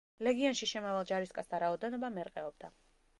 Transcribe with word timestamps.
ლეგიონში 0.27 0.67
შემავალ 0.69 1.05
ჯარისკაცთა 1.11 1.59
რაოდენობა 1.65 2.09
მერყეობდა. 2.17 2.71